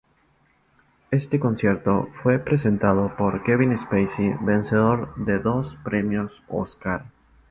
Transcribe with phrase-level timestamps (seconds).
[1.11, 7.05] Este concierto fue presentado por Kevin Spacey vencedor de dos premios Oscar.